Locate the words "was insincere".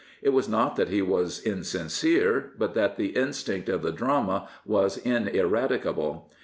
1.03-2.53